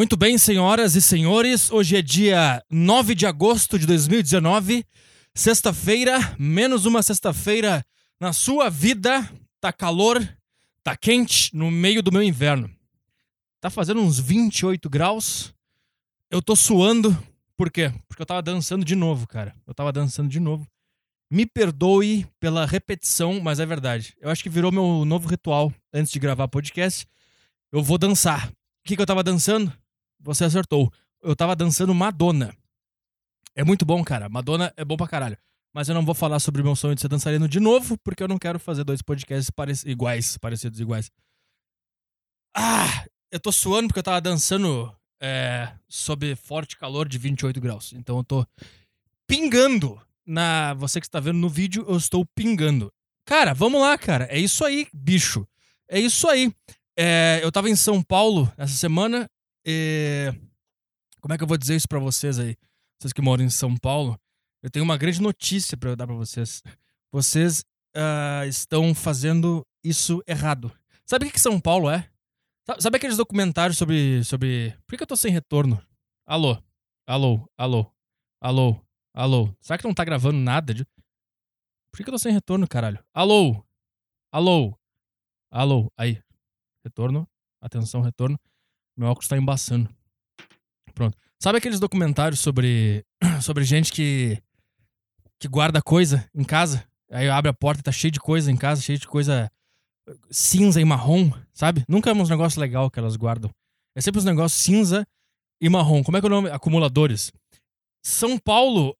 [0.00, 4.82] Muito bem, senhoras e senhores, hoje é dia 9 de agosto de 2019,
[5.34, 7.84] sexta-feira, menos uma sexta-feira
[8.18, 9.30] na sua vida.
[9.60, 10.26] Tá calor,
[10.82, 12.74] tá quente no meio do meu inverno.
[13.60, 15.52] Tá fazendo uns 28 graus.
[16.30, 17.14] Eu tô suando,
[17.54, 17.92] por quê?
[18.08, 19.54] Porque eu tava dançando de novo, cara.
[19.66, 20.66] Eu tava dançando de novo.
[21.30, 24.16] Me perdoe pela repetição, mas é verdade.
[24.18, 27.06] Eu acho que virou meu novo ritual antes de gravar podcast.
[27.70, 28.48] Eu vou dançar.
[28.48, 28.52] O
[28.88, 29.70] que, que eu tava dançando?
[30.20, 30.92] Você acertou.
[31.22, 32.54] Eu tava dançando Madonna.
[33.54, 34.28] É muito bom, cara.
[34.28, 35.38] Madonna é bom pra caralho.
[35.72, 38.28] Mas eu não vou falar sobre meu sonho de ser dançarino de novo, porque eu
[38.28, 39.50] não quero fazer dois podcasts
[39.84, 41.10] iguais, parecidos iguais.
[42.56, 43.04] Ah!
[43.30, 47.92] Eu tô suando porque eu tava dançando é, sob forte calor de 28 graus.
[47.92, 48.46] Então eu tô
[49.26, 50.00] pingando.
[50.26, 52.92] Na você que está vendo no vídeo, eu estou pingando.
[53.24, 54.26] Cara, vamos lá, cara.
[54.30, 55.46] É isso aí, bicho.
[55.88, 56.52] É isso aí.
[56.96, 59.28] É, eu tava em São Paulo essa semana.
[59.64, 60.32] E...
[61.20, 62.56] Como é que eu vou dizer isso para vocês aí?
[62.98, 64.18] Vocês que moram em São Paulo.
[64.62, 66.62] Eu tenho uma grande notícia para dar para vocês.
[67.12, 67.64] Vocês
[67.96, 70.72] uh, estão fazendo isso errado.
[71.06, 72.08] Sabe o que, que São Paulo é?
[72.78, 74.22] Sabe aqueles documentários sobre.
[74.24, 74.76] sobre.
[74.86, 75.82] Por que eu tô sem retorno?
[76.26, 76.62] Alô?
[77.06, 77.48] Alô?
[77.56, 77.92] Alô?
[78.40, 78.80] Alô?
[79.12, 79.56] Alô?
[79.60, 80.72] Será que não tá gravando nada?
[80.72, 80.84] De...
[81.90, 83.02] Por que eu tô sem retorno, caralho?
[83.12, 83.64] Alô?
[84.30, 84.78] Alô?
[85.50, 85.90] Alô?
[85.96, 86.22] Aí.
[86.84, 87.28] Retorno.
[87.60, 88.38] Atenção, retorno.
[88.96, 89.88] Meu óculos tá embaçando.
[90.94, 91.16] Pronto.
[91.42, 93.04] Sabe aqueles documentários sobre.
[93.42, 94.42] sobre gente que.
[95.38, 96.84] que guarda coisa em casa?
[97.10, 99.50] Aí abre a porta e tá cheio de coisa em casa, cheio de coisa
[100.30, 101.84] cinza e marrom, sabe?
[101.88, 103.50] Nunca é uns negócios legal que elas guardam.
[103.94, 105.06] É sempre uns negócios cinza
[105.60, 106.02] e marrom.
[106.02, 106.50] Como é que é o nome?
[106.50, 107.32] Acumuladores.
[108.04, 108.96] São Paulo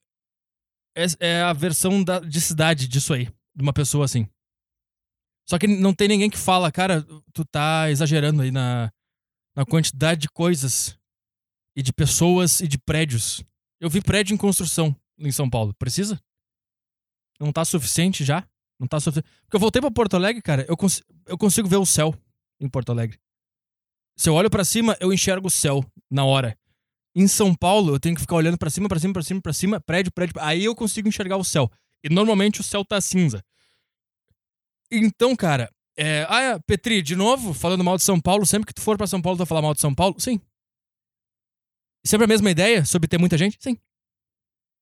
[0.97, 3.27] é, é a versão da, de cidade disso aí.
[3.55, 4.29] De uma pessoa assim.
[5.49, 8.93] Só que não tem ninguém que fala, cara, tu tá exagerando aí na,
[9.55, 10.99] na quantidade de coisas
[11.77, 13.43] e de pessoas e de prédios.
[13.81, 15.75] Eu vi prédio em construção em São Paulo.
[15.75, 16.21] Precisa?
[17.39, 18.47] Não tá suficiente já?
[18.79, 19.29] Não tá suficiente.
[19.43, 22.15] Porque eu voltei pra Porto Alegre, cara, eu, cons eu consigo ver o céu
[22.61, 23.19] em Porto Alegre.
[24.17, 26.59] Se eu olho para cima, eu enxergo o céu na hora.
[27.15, 29.53] Em São Paulo, eu tenho que ficar olhando para cima, para cima, para cima, para
[29.53, 30.35] cima, prédio, prédio.
[30.41, 31.71] Aí eu consigo enxergar o céu.
[32.05, 33.43] E normalmente o céu tá cinza.
[34.91, 36.27] Então, cara, é...
[36.29, 39.07] ah, é, Petri, de novo, falando mal de São Paulo, sempre que tu for para
[39.07, 40.19] São Paulo, tu vai falar mal de São Paulo?
[40.19, 40.41] Sim.
[42.05, 43.59] Sempre a mesma ideia sobre ter muita gente?
[43.61, 43.77] Sim.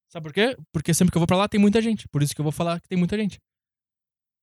[0.08, 0.56] Sabe por quê?
[0.72, 2.08] Porque sempre que eu vou para lá tem muita gente.
[2.08, 3.38] Por isso que eu vou falar que tem muita gente.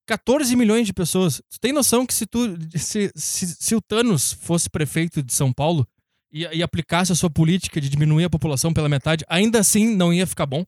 [0.08, 1.42] 14 milhões de pessoas.
[1.50, 2.40] Tu tem noção que se tu.
[2.78, 5.88] Se, se, se o Thanos fosse prefeito de São Paulo
[6.32, 10.14] e, e, aplicasse a sua política de diminuir a população pela metade, ainda assim não
[10.14, 10.64] ia ficar bom?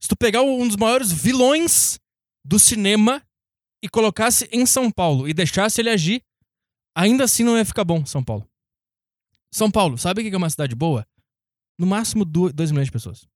[0.00, 2.00] Se tu pegar um dos maiores vilões
[2.44, 3.22] do cinema
[3.82, 6.24] e colocasse em São Paulo e deixasse ele agir,
[6.94, 8.48] ainda assim não ia ficar bom, São Paulo.
[9.50, 11.06] São Paulo, sabe o que é uma cidade boa?
[11.78, 13.28] No máximo 2 milhões de pessoas.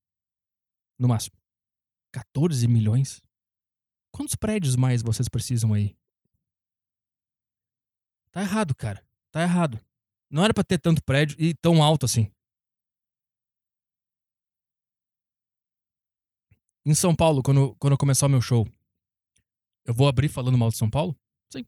[0.98, 1.36] No máximo.
[2.12, 3.20] 14 milhões?
[4.12, 5.94] Quantos prédios mais vocês precisam aí?
[8.30, 9.04] Tá errado, cara.
[9.30, 9.80] Tá errado.
[10.30, 12.30] Não era para ter tanto prédio e tão alto assim.
[16.84, 18.66] Em São Paulo, quando, quando começar o meu show,
[19.86, 21.16] eu vou abrir falando mal de São Paulo?
[21.52, 21.64] Sim.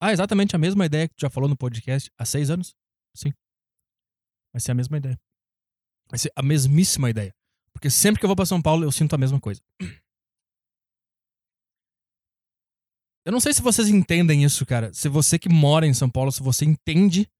[0.00, 2.74] Ah, exatamente a mesma ideia que tu já falou no podcast há seis anos?
[3.14, 3.32] Sim.
[4.52, 5.18] Vai ser a mesma ideia.
[6.08, 7.34] Vai ser a mesmíssima ideia.
[7.72, 9.62] Porque sempre que eu vou para São Paulo, eu sinto a mesma coisa.
[13.22, 14.94] Eu não sei se vocês entendem isso, cara.
[14.94, 17.30] Se você que mora em São Paulo, se você entende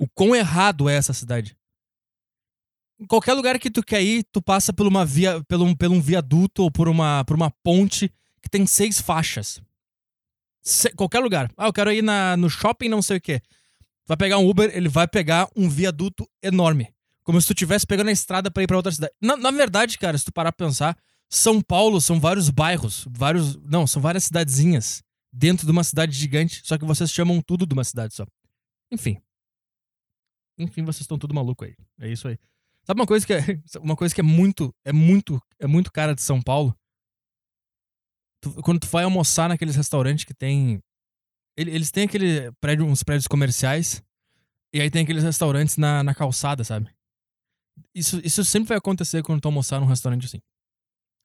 [0.00, 1.54] o quão errado é essa cidade.
[2.98, 6.00] Em qualquer lugar que tu quer ir, tu passa por uma via, pelo, um, um
[6.00, 8.10] viaduto ou por uma, por uma ponte
[8.42, 9.60] que tem seis faixas.
[10.62, 11.50] Se, qualquer lugar.
[11.56, 13.40] Ah, eu quero ir na, no shopping, não sei o quê.
[14.06, 16.92] Vai pegar um Uber, ele vai pegar um viaduto enorme.
[17.22, 19.12] Como se tu estivesse pegando a estrada para ir para outra cidade.
[19.20, 20.96] Na, na verdade, cara, se tu parar pra pensar,
[21.28, 23.56] São Paulo são vários bairros, vários.
[23.56, 27.74] Não, são várias cidadezinhas dentro de uma cidade gigante, só que vocês chamam tudo de
[27.74, 28.26] uma cidade só.
[28.90, 29.20] Enfim.
[30.58, 31.74] Enfim, vocês estão tudo maluco aí.
[32.00, 32.38] É isso aí.
[32.84, 33.40] Sabe uma coisa que é,
[33.80, 36.74] uma coisa que é muito, é muito, é muito cara de São Paulo?
[38.40, 40.80] Tu, quando tu vai almoçar naqueles restaurantes que tem
[41.56, 44.00] eles têm aquele prédio, uns prédios comerciais
[44.72, 46.88] e aí tem aqueles restaurantes na, na calçada, sabe?
[47.94, 50.40] Isso, isso sempre vai acontecer quando tu almoçar num restaurante assim.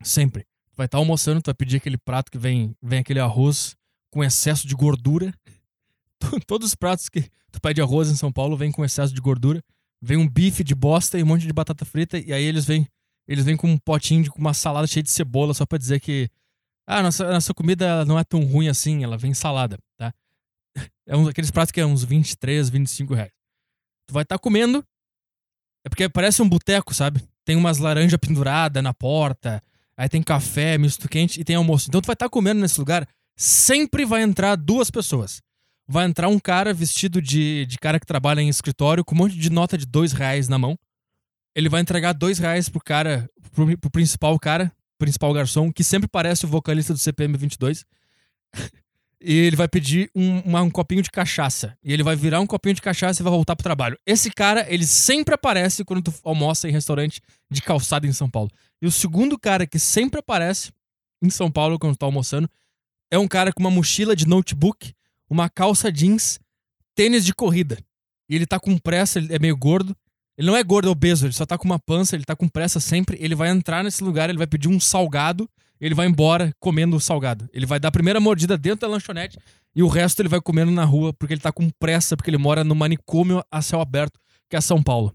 [0.02, 0.44] Sempre.
[0.72, 3.76] Tu vai estar tá almoçando, tu vai pedir aquele prato que vem, vem aquele arroz
[4.12, 5.34] com excesso de gordura.
[6.48, 9.62] Todos os pratos que tu pede arroz em São Paulo vêm com excesso de gordura.
[10.02, 12.18] Vem um bife de bosta e um monte de batata frita.
[12.18, 12.88] E aí eles vêm,
[13.28, 16.30] eles vêm com um potinho de uma salada cheia de cebola só pra dizer que.
[16.86, 20.14] Ah, nossa, nossa comida não é tão ruim assim, ela vem salada, tá?
[21.06, 23.32] É um daqueles pratos que é uns 23, 25 reais.
[24.08, 24.84] Tu vai estar tá comendo.
[25.86, 27.22] É porque parece um boteco, sabe?
[27.44, 29.62] Tem umas laranjas penduradas na porta.
[29.98, 31.90] Aí tem café, misto quente e tem almoço.
[31.90, 33.08] Então tu vai estar tá comendo nesse lugar.
[33.36, 35.42] Sempre vai entrar duas pessoas.
[35.88, 39.38] Vai entrar um cara vestido de, de cara que trabalha em escritório com um monte
[39.38, 40.78] de nota de dois reais na mão.
[41.56, 44.72] Ele vai entregar dois reais pro cara, pro, pro principal cara,
[45.04, 47.86] principal garçom, que sempre parece o vocalista do CPM 22.
[49.22, 51.78] e ele vai pedir um, uma, um copinho de cachaça.
[51.84, 54.00] E ele vai virar um copinho de cachaça e vai voltar pro trabalho.
[54.06, 57.20] Esse cara, ele sempre aparece quando tu almoça em restaurante
[57.52, 58.50] de calçada em São Paulo.
[58.82, 60.72] E o segundo cara que sempre aparece
[61.22, 62.50] em São Paulo quando tu tá almoçando
[63.12, 64.94] é um cara com uma mochila de notebook,
[65.30, 66.40] uma calça jeans,
[66.96, 67.78] tênis de corrida.
[68.30, 69.96] E ele tá com pressa, ele é meio gordo.
[70.38, 72.48] Ele não é gordo, é obeso, ele só tá com uma pança, ele tá com
[72.48, 73.18] pressa sempre.
[73.20, 75.50] Ele vai entrar nesse lugar, ele vai pedir um salgado
[75.86, 77.50] ele vai embora comendo o salgado.
[77.52, 79.38] Ele vai dar a primeira mordida dentro da lanchonete
[79.76, 82.38] e o resto ele vai comendo na rua porque ele tá com pressa, porque ele
[82.38, 84.18] mora no manicômio a céu aberto,
[84.50, 85.14] que é São Paulo.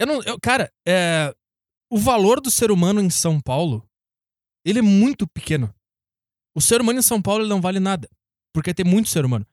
[0.00, 0.22] Eu não.
[0.24, 1.32] Eu, cara, é,
[1.88, 3.88] o valor do ser humano em São Paulo,
[4.64, 5.72] ele é muito pequeno.
[6.56, 8.08] O ser humano em São Paulo ele não vale nada,
[8.52, 9.46] porque tem muito ser humano.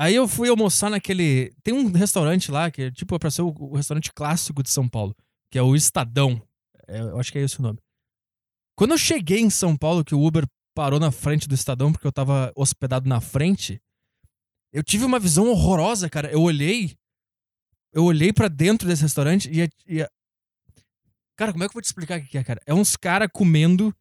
[0.00, 1.52] Aí eu fui almoçar naquele.
[1.62, 4.88] Tem um restaurante lá que é tipo pra ser o, o restaurante clássico de São
[4.88, 5.14] Paulo,
[5.50, 6.40] que é o Estadão.
[6.88, 7.78] É, eu acho que é esse o nome.
[8.74, 12.06] Quando eu cheguei em São Paulo, que o Uber parou na frente do Estadão porque
[12.06, 13.78] eu tava hospedado na frente,
[14.72, 16.32] eu tive uma visão horrorosa, cara.
[16.32, 16.96] Eu olhei.
[17.92, 20.08] Eu olhei para dentro desse restaurante e, e.
[21.36, 22.62] Cara, como é que eu vou te explicar o que é, cara?
[22.64, 23.94] É uns caras comendo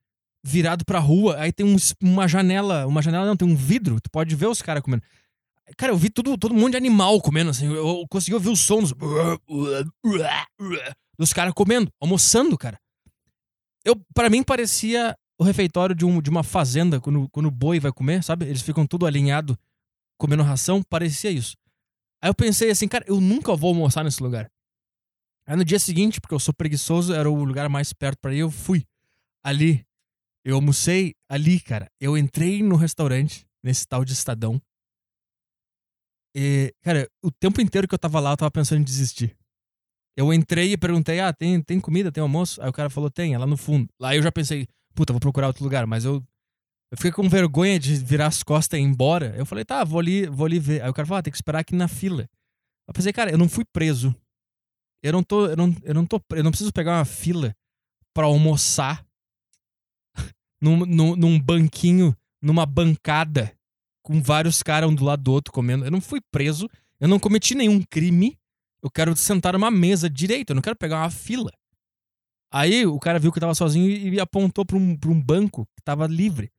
[0.45, 1.65] virado pra rua, aí tem
[2.01, 2.87] uma janela.
[2.87, 5.03] Uma janela não, tem um vidro, tu pode ver os caras comendo.
[5.77, 7.65] Cara, eu vi tudo, todo mundo de animal comendo, assim.
[7.65, 8.93] Eu consegui ouvir os sons
[11.17, 12.79] dos caras comendo, almoçando, cara.
[13.83, 17.79] Eu, para mim, parecia o refeitório de, um, de uma fazenda, quando, quando o boi
[17.79, 18.45] vai comer, sabe?
[18.45, 19.57] Eles ficam tudo alinhado,
[20.17, 21.55] comendo ração, parecia isso.
[22.21, 24.49] Aí eu pensei assim, cara, eu nunca vou almoçar nesse lugar.
[25.47, 28.39] Aí no dia seguinte, porque eu sou preguiçoso, era o lugar mais perto para ir,
[28.39, 28.85] eu fui
[29.43, 29.85] ali.
[30.45, 31.89] Eu almocei ali, cara.
[31.99, 34.61] Eu entrei no restaurante, nesse tal de Estadão.
[36.35, 39.35] E, cara, o tempo inteiro que eu tava lá, eu tava pensando em desistir.
[40.15, 42.61] Eu entrei e perguntei: ah, tem, tem comida, tem almoço?
[42.61, 43.87] Aí o cara falou: tem, é lá no fundo.
[43.99, 46.23] Lá eu já pensei: puta, vou procurar outro lugar, mas eu.
[46.91, 49.35] Eu fiquei com vergonha de virar as costas e ir embora.
[49.37, 50.81] Eu falei, tá, vou ali, vou ali ver.
[50.81, 52.27] Aí o cara falou, ah, tem que esperar aqui na fila.
[52.87, 54.15] Eu pensei, cara, eu não fui preso.
[55.03, 57.55] Eu não tô, eu não, eu não tô, eu não preciso pegar uma fila
[58.11, 59.05] para almoçar
[60.59, 63.55] num, num, num banquinho, numa bancada,
[64.09, 65.85] com vários caras um do lado do outro comendo.
[65.85, 66.67] Eu não fui preso,
[66.99, 68.39] eu não cometi nenhum crime.
[68.81, 71.51] Eu quero sentar numa mesa direito, eu não quero pegar uma fila.
[72.51, 75.67] Aí o cara viu que eu tava sozinho e apontou pra um, pra um banco
[75.75, 76.51] que tava livre.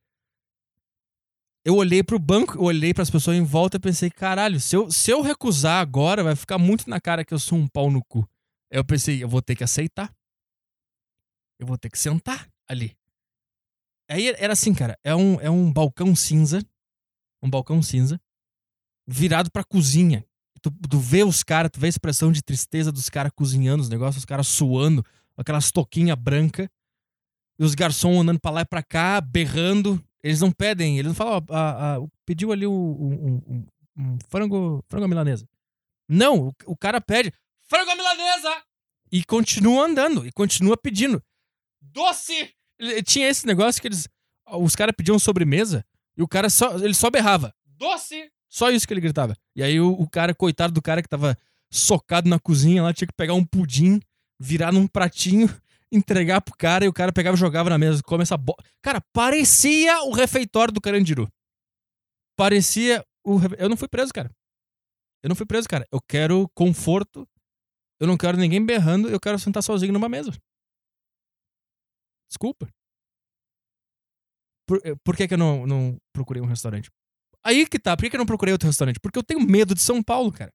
[1.65, 4.73] Eu olhei pro banco, eu olhei para as pessoas em volta e pensei, caralho, se
[4.73, 7.91] eu, se eu recusar agora, vai ficar muito na cara que eu sou um pau
[7.91, 8.19] no cu.
[8.71, 10.09] Aí eu pensei, eu vou ter que aceitar.
[11.59, 12.95] Eu vou ter que sentar ali.
[14.09, 16.65] Aí era assim, cara, é um, é um balcão cinza,
[17.41, 18.19] um balcão cinza,
[19.07, 20.25] virado pra cozinha.
[20.61, 23.89] Tu, tu vê os caras, tu vê a expressão de tristeza dos caras cozinhando os
[23.89, 25.03] negócios, os caras suando,
[25.35, 26.69] aquelas toquinha branca,
[27.59, 30.03] e os garçons andando pra lá e pra cá, berrando.
[30.23, 33.65] Eles não pedem, eles não falam, ah, pediu ali um, um, um,
[33.97, 35.47] um, frango, frango milanesa.
[36.07, 37.33] Não, o, o cara pede
[37.67, 38.63] frango milanesa!
[39.11, 41.21] E continua andando, e continua pedindo.
[41.81, 42.53] Doce!
[43.05, 44.07] Tinha esse negócio que eles.
[44.47, 45.85] Os caras pediam sobremesa
[46.17, 46.77] e o cara só.
[46.77, 47.53] Ele só berrava.
[47.65, 48.31] Doce!
[48.49, 49.35] Só isso que ele gritava.
[49.55, 51.37] E aí o, o, cara, coitado do cara que tava
[51.71, 54.01] socado na cozinha lá, tinha que pegar um pudim,
[54.39, 55.47] virar num pratinho,
[55.91, 58.03] entregar pro cara e o cara pegava e jogava na mesa.
[58.03, 58.55] Come essa bo...
[58.81, 61.31] Cara, parecia o refeitório do Carandiru.
[62.35, 63.39] Parecia o.
[63.57, 64.29] Eu não fui preso, cara.
[65.23, 65.87] Eu não fui preso, cara.
[65.91, 67.27] Eu quero conforto.
[67.99, 69.09] Eu não quero ninguém berrando.
[69.09, 70.31] Eu quero sentar sozinho numa mesa.
[72.27, 72.67] Desculpa.
[74.71, 76.89] Por, por que, que eu não, não procurei um restaurante?
[77.43, 77.97] Aí que tá.
[77.97, 79.01] Por que eu não procurei outro restaurante?
[79.01, 80.49] Porque eu tenho medo de São Paulo, cara.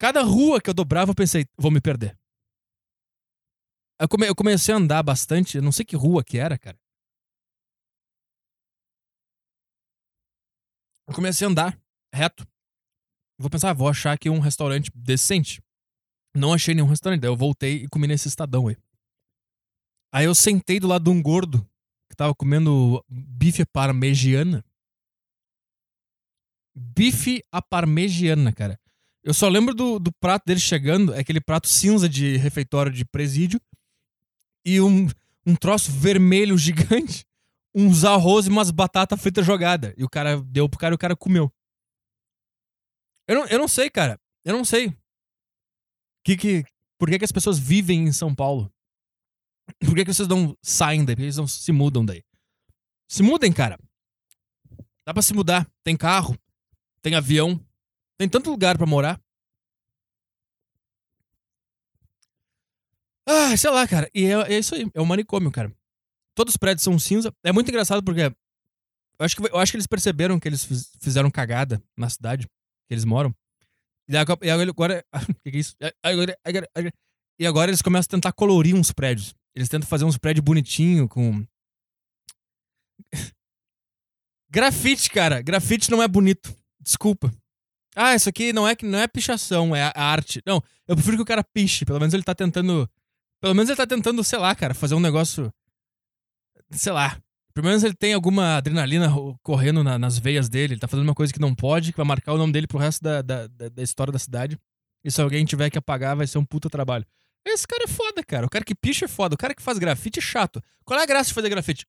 [0.00, 2.18] Cada rua que eu dobrava, eu pensei, vou me perder.
[4.00, 6.76] Eu, come, eu comecei a andar bastante, eu não sei que rua que era, cara.
[11.06, 11.80] Eu comecei a andar
[12.12, 12.44] reto.
[13.38, 15.62] Vou pensar, ah, vou achar aqui um restaurante decente.
[16.34, 18.76] Não achei nenhum restaurante, daí eu voltei e comi nesse estadão aí.
[20.12, 21.64] Aí eu sentei do lado de um gordo
[22.12, 24.64] que tava comendo bife parmegiana
[26.74, 28.78] bife à parmegiana, cara.
[29.22, 33.04] Eu só lembro do, do prato dele chegando, é aquele prato cinza de refeitório de
[33.04, 33.60] presídio,
[34.64, 35.08] e um,
[35.46, 37.24] um troço vermelho gigante,
[37.74, 39.94] uns arroz e umas batatas fritas jogadas.
[39.96, 41.52] E o cara deu pro cara e o cara comeu.
[43.28, 44.20] Eu não, eu não sei, cara.
[44.44, 44.92] Eu não sei.
[46.24, 46.64] Que, que,
[46.98, 48.71] por que, que as pessoas vivem em São Paulo?
[49.84, 51.14] Por que, que vocês não saem daí?
[51.14, 52.22] Por que eles não se mudam daí?
[53.08, 53.78] Se mudem, cara.
[55.06, 55.68] Dá pra se mudar.
[55.84, 56.38] Tem carro,
[57.02, 57.60] tem avião,
[58.18, 59.20] tem tanto lugar para morar.
[63.26, 64.10] Ah, sei lá, cara.
[64.14, 64.90] E é, é, isso aí.
[64.94, 65.72] É um manicômio, cara.
[66.34, 67.32] Todos os prédios são cinza.
[67.44, 68.22] É muito engraçado porque.
[69.18, 70.64] Eu acho que, eu acho que eles perceberam que eles
[71.00, 73.34] fizeram cagada na cidade que eles moram.
[74.08, 74.38] E agora.
[76.02, 76.68] agora, agora,
[77.38, 79.34] e agora eles começam a tentar colorir uns prédios.
[79.54, 81.44] Eles tentam fazer uns prédios bonitinhos com.
[84.50, 85.40] Grafite, cara.
[85.42, 86.54] Grafite não é bonito.
[86.80, 87.32] Desculpa.
[87.94, 90.42] Ah, isso aqui não é não é pichação, é a arte.
[90.46, 91.84] Não, eu prefiro que o cara piche.
[91.84, 92.88] Pelo menos ele tá tentando.
[93.40, 95.52] Pelo menos ele tá tentando, sei lá, cara, fazer um negócio.
[96.70, 97.20] Sei lá.
[97.52, 100.74] Pelo menos ele tem alguma adrenalina correndo na, nas veias dele.
[100.74, 102.78] Ele tá fazendo uma coisa que não pode, que vai marcar o nome dele pro
[102.78, 104.58] resto da, da, da, da história da cidade.
[105.04, 107.04] E se alguém tiver que apagar, vai ser um puta trabalho.
[107.44, 108.46] Esse cara é foda, cara.
[108.46, 109.34] O cara que picha é foda.
[109.34, 110.62] O cara que faz grafite é chato.
[110.84, 111.86] Qual é a graça de fazer grafite?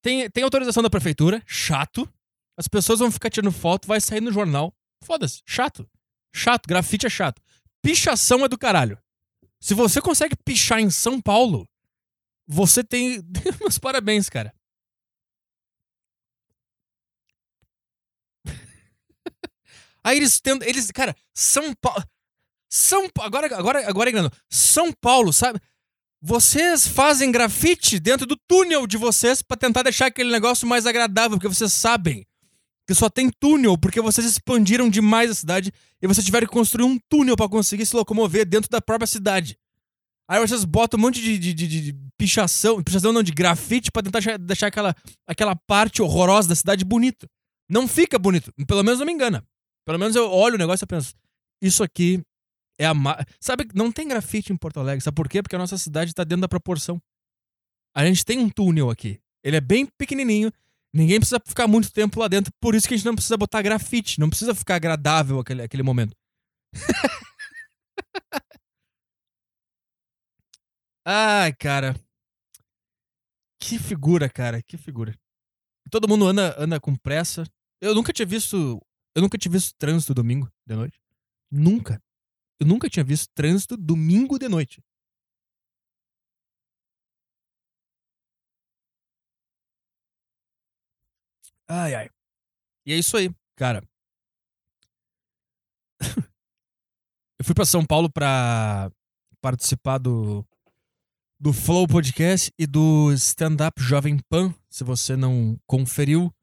[0.00, 2.08] Tem, tem autorização da prefeitura, chato.
[2.56, 4.74] As pessoas vão ficar tirando foto, vai sair no jornal.
[5.04, 5.88] Foda-se, chato.
[6.34, 7.40] Chato, grafite é chato.
[7.82, 8.98] Pichação é do caralho.
[9.60, 11.68] Se você consegue pichar em São Paulo,
[12.46, 13.22] você tem.
[13.60, 14.54] Meus parabéns, cara.
[20.02, 20.66] Aí eles tentam.
[20.66, 22.02] Eles, cara, São Paulo.
[22.68, 25.60] São Agora, agora, agora é São Paulo, sabe?
[26.20, 31.38] Vocês fazem grafite dentro do túnel de vocês para tentar deixar aquele negócio mais agradável,
[31.38, 32.26] porque vocês sabem
[32.86, 35.72] que só tem túnel, porque vocês expandiram demais a cidade
[36.02, 39.56] e vocês tiveram que construir um túnel para conseguir se locomover dentro da própria cidade.
[40.26, 44.02] Aí vocês botam um monte de, de, de, de pichação, pichação não, de grafite pra
[44.02, 44.94] tentar deixar aquela,
[45.26, 47.28] aquela parte horrorosa da cidade bonita.
[47.68, 48.52] Não fica bonito.
[48.66, 49.46] Pelo menos não me engana.
[49.86, 51.14] Pelo menos eu olho o negócio e penso,
[51.62, 52.22] isso aqui
[52.78, 52.94] é a.
[52.94, 53.18] Ma...
[53.40, 55.02] Sabe, não tem grafite em Porto Alegre.
[55.02, 55.42] Sabe por quê?
[55.42, 57.02] Porque a nossa cidade tá dentro da proporção.
[57.94, 59.20] A gente tem um túnel aqui.
[59.42, 60.52] Ele é bem pequenininho.
[60.92, 62.52] Ninguém precisa ficar muito tempo lá dentro.
[62.60, 64.20] Por isso que a gente não precisa botar grafite.
[64.20, 66.16] Não precisa ficar agradável aquele, aquele momento.
[71.04, 71.94] Ai, cara.
[73.60, 74.62] Que figura, cara.
[74.62, 75.18] Que figura.
[75.90, 77.44] Todo mundo anda, anda com pressa.
[77.80, 78.80] Eu nunca tinha visto.
[79.14, 81.00] Eu nunca tinha visto trânsito domingo de noite.
[81.50, 82.00] Nunca.
[82.60, 84.82] Eu nunca tinha visto trânsito domingo de noite.
[91.68, 92.10] Ai, ai.
[92.86, 93.82] E é isso aí, cara.
[97.38, 98.90] eu fui para São Paulo para
[99.40, 100.44] participar do
[101.40, 104.52] do Flow Podcast e do Stand Up Jovem Pan.
[104.68, 106.34] Se você não conferiu,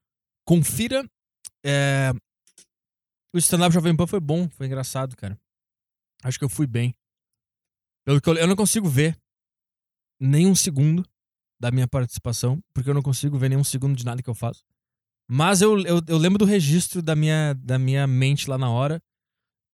[0.45, 1.03] confira.
[1.65, 2.13] É...
[3.33, 5.37] O Stand Up Jovem Pan foi bom, foi engraçado, cara.
[6.25, 6.95] Acho que eu fui bem.
[8.03, 9.15] Pelo que eu, eu não consigo ver
[10.19, 11.07] nenhum segundo
[11.61, 14.63] da minha participação, porque eu não consigo ver nenhum segundo de nada que eu faço.
[15.29, 18.99] Mas eu, eu, eu lembro do registro da minha, da minha mente lá na hora.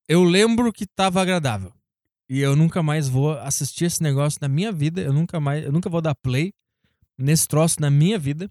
[0.09, 1.73] Eu lembro que tava agradável.
[2.29, 5.01] E eu nunca mais vou assistir esse negócio na minha vida.
[5.01, 6.51] Eu nunca mais, eu nunca vou dar play
[7.17, 8.49] nesse troço na minha vida.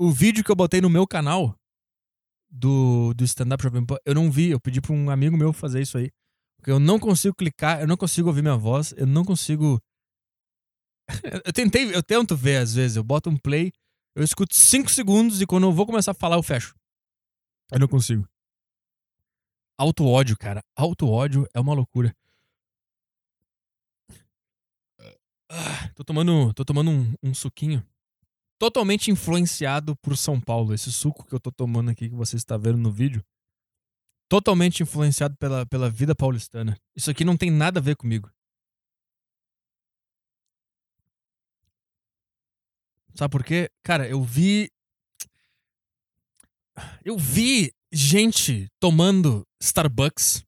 [0.00, 1.54] O vídeo que eu botei no meu canal
[2.50, 4.50] do, do Stand Up Jovem Pan, eu não vi.
[4.50, 6.10] Eu pedi pra um amigo meu fazer isso aí.
[6.66, 9.80] Eu não consigo clicar, eu não consigo ouvir minha voz, eu não consigo.
[11.44, 13.72] eu tentei, eu tento ver às vezes, eu boto um play,
[14.14, 16.74] eu escuto 5 segundos e quando eu vou começar a falar eu fecho.
[17.70, 18.28] Eu não consigo.
[19.78, 20.62] Auto ódio, cara.
[20.76, 22.14] Auto ódio é uma loucura.
[25.50, 27.84] Ah, tô tomando, tô tomando um, um suquinho
[28.58, 30.72] totalmente influenciado por São Paulo.
[30.72, 33.24] Esse suco que eu tô tomando aqui que você está vendo no vídeo
[34.32, 36.80] totalmente influenciado pela, pela vida paulistana.
[36.96, 38.30] Isso aqui não tem nada a ver comigo.
[43.14, 43.70] Sabe por quê?
[43.82, 44.70] Cara, eu vi.
[47.04, 50.42] Eu vi gente tomando Starbucks.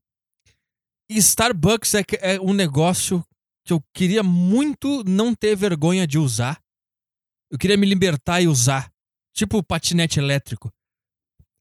[1.11, 3.23] E Starbucks é, é um negócio
[3.67, 6.59] que eu queria muito não ter vergonha de usar.
[7.51, 8.91] Eu queria me libertar e usar.
[9.35, 10.73] Tipo patinete elétrico.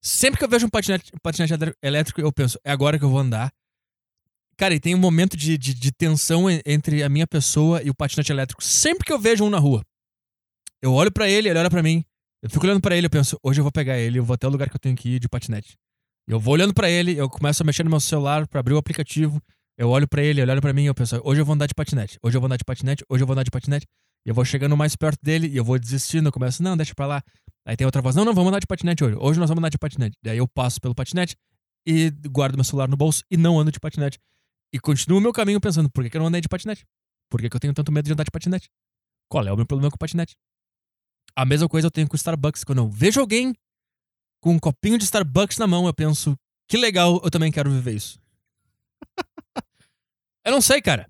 [0.03, 3.19] Sempre que eu vejo um patinete, patinete elétrico, eu penso, é agora que eu vou
[3.19, 3.53] andar.
[4.57, 7.95] Cara, e tem um momento de, de, de, tensão entre a minha pessoa e o
[7.95, 8.61] patinete elétrico.
[8.61, 9.81] Sempre que eu vejo um na rua,
[10.81, 12.03] eu olho para ele, ele olha para mim.
[12.41, 14.45] Eu fico olhando para ele, eu penso, hoje eu vou pegar ele, eu vou até
[14.45, 15.77] o lugar que eu tenho que ir de patinete.
[16.27, 18.77] Eu vou olhando para ele, eu começo a mexer no meu celular para abrir o
[18.77, 19.41] aplicativo.
[19.77, 21.73] Eu olho para ele, ele olha para mim, eu penso, hoje eu vou andar de
[21.73, 23.87] patinete, hoje eu vou andar de patinete, hoje eu vou andar de patinete.
[24.25, 26.93] E eu vou chegando mais perto dele e eu vou desistindo, eu começo, não, deixa
[26.93, 27.23] pra lá.
[27.65, 29.15] Aí tem outra voz, não, não, vamos andar de patinete hoje.
[29.19, 30.17] Hoje nós vamos andar de patinete.
[30.21, 31.37] Daí eu passo pelo patinete,
[31.85, 34.19] e guardo meu celular no bolso e não ando de patinete.
[34.71, 36.85] E continuo o meu caminho pensando, por que, que eu não andei de patinete?
[37.29, 38.69] Por que, que eu tenho tanto medo de andar de patinete?
[39.29, 40.35] Qual é o meu problema com patinete?
[41.35, 42.63] A mesma coisa eu tenho com o Starbucks.
[42.63, 43.53] Quando eu vejo alguém
[44.41, 47.95] com um copinho de Starbucks na mão, eu penso, que legal, eu também quero viver
[47.95, 48.19] isso.
[50.45, 51.09] eu não sei, cara.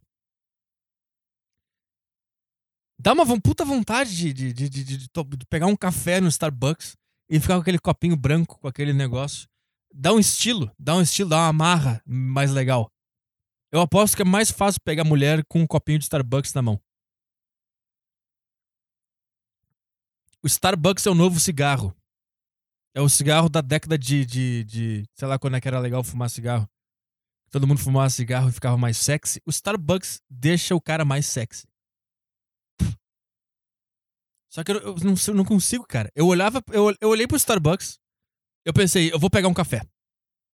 [3.04, 6.96] Dá uma puta vontade de, de, de, de, de pegar um café no Starbucks
[7.30, 9.46] e ficar com aquele copinho branco, com aquele negócio.
[9.94, 12.90] Dá um estilo, dá um estilo, dá uma amarra mais legal.
[13.74, 16.82] Eu aposto que é mais fácil pegar mulher com um copinho de Starbucks na mão.
[20.42, 21.94] O Starbucks é o novo cigarro.
[22.96, 26.06] É o cigarro da década de, de, de, Sei lá quando é que era legal
[26.06, 26.70] fumar cigarro.
[27.52, 29.42] Todo mundo fumava cigarro e ficava mais sexy.
[29.46, 31.68] O Starbucks deixa o cara mais sexy.
[34.54, 36.12] Só que eu, eu, não, eu não, consigo, cara.
[36.16, 37.98] Eu olhava, eu, eu olhei pro Starbucks,
[38.64, 39.82] eu pensei, eu vou pegar um café.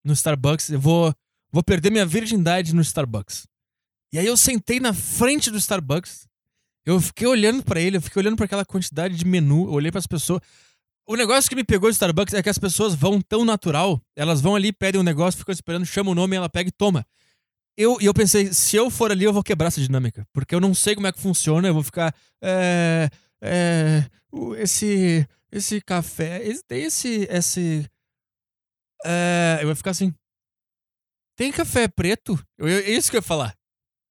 [0.04, 1.12] No Starbucks, eu vou,
[1.50, 3.48] vou perder minha virgindade no Starbucks.
[4.12, 6.28] E aí eu sentei na frente do Starbucks,
[6.86, 9.90] eu fiquei olhando para ele, eu fiquei olhando para aquela quantidade de menu, eu olhei
[9.90, 10.40] para as pessoas.
[11.04, 14.40] O negócio que me pegou do Starbucks é que as pessoas vão tão natural, elas
[14.40, 17.04] vão ali, pedem um negócio, ficam esperando, chamam o nome, ela pega e toma.
[17.76, 20.24] Eu, e eu pensei, se eu for ali, eu vou quebrar essa dinâmica.
[20.32, 22.14] Porque eu não sei como é que funciona, eu vou ficar.
[22.42, 23.08] É,
[23.42, 24.04] é,
[24.58, 27.88] esse, esse café, tem esse, esse,
[29.04, 30.14] é, eu vou ficar assim,
[31.36, 32.38] tem café preto?
[32.58, 33.54] Eu, eu, é isso que eu ia falar.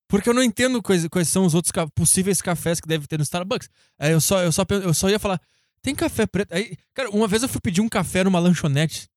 [0.07, 3.17] Porque eu não entendo quais, quais são os outros ca possíveis cafés que deve ter
[3.17, 3.69] no Starbucks.
[4.00, 5.41] Aí eu só, eu, só, eu só ia falar,
[5.81, 6.53] tem café preto?
[6.53, 9.10] Aí, cara, uma vez eu fui pedir um café numa lanchonete.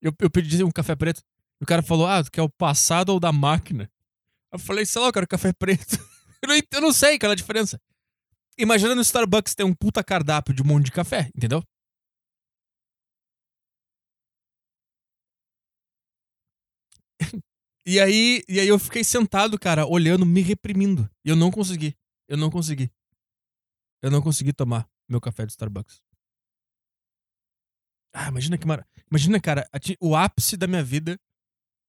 [0.00, 1.20] Eu, eu pedi um café preto.
[1.60, 3.90] E o cara falou, ah, tu quer o passado ou da máquina?
[4.50, 5.98] Eu falei, sei lá, eu quero café preto.
[6.40, 7.78] eu, não, eu não sei qual é a diferença.
[8.56, 11.62] Imagina no Starbucks ter um puta cardápio de um monte de café, entendeu?
[17.86, 21.10] e aí, e aí eu fiquei sentado, cara, olhando, me reprimindo.
[21.24, 21.96] E eu não consegui.
[22.28, 22.92] Eu não consegui.
[24.02, 26.02] Eu não consegui tomar meu café de Starbucks.
[28.14, 28.86] Ah, imagina que mara...
[29.10, 29.68] Imagina, cara,
[30.00, 31.18] o ápice da minha vida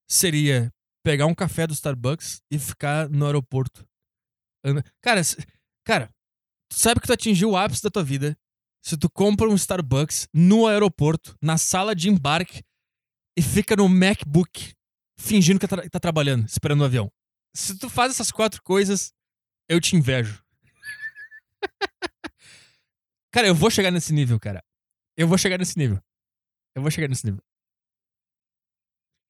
[0.09, 0.73] seria
[1.03, 3.87] pegar um café do Starbucks e ficar no aeroporto.
[5.01, 5.21] Cara,
[5.85, 6.14] cara,
[6.75, 8.37] sabe que tu atingiu o ápice da tua vida
[8.85, 12.63] se tu compra um Starbucks no aeroporto, na sala de embarque,
[13.35, 14.75] e fica no MacBook
[15.17, 17.11] fingindo que tá, tá trabalhando, esperando o avião.
[17.55, 19.11] Se tu faz essas quatro coisas,
[19.67, 20.43] eu te invejo.
[23.33, 24.63] cara, eu vou chegar nesse nível, cara.
[25.17, 25.99] Eu vou chegar nesse nível.
[26.75, 27.41] Eu vou chegar nesse nível.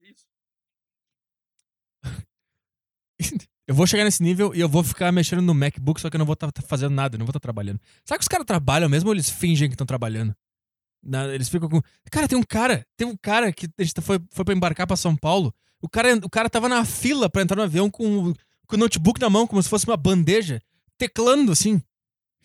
[0.02, 0.26] Isso.
[3.68, 6.20] Eu vou chegar nesse nível e eu vou ficar mexendo no MacBook, só que eu
[6.20, 7.80] não vou estar tá fazendo nada, não vou estar tá trabalhando.
[8.04, 10.36] Sabe que os caras trabalham mesmo ou eles fingem que estão trabalhando?
[11.34, 11.82] eles ficam com.
[12.10, 14.96] Cara, tem um cara, tem um cara que a gente foi, foi pra embarcar pra
[14.96, 15.54] São Paulo.
[15.82, 18.34] O cara, o cara tava na fila pra entrar no avião com,
[18.66, 20.60] com o notebook na mão, como se fosse uma bandeja,
[20.98, 21.82] teclando assim.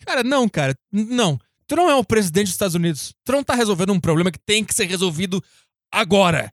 [0.05, 1.39] Cara, não, cara, não.
[1.67, 3.15] Tu não é o presidente dos Estados Unidos.
[3.25, 5.43] Tu não tá resolvendo um problema que tem que ser resolvido
[5.91, 6.53] agora.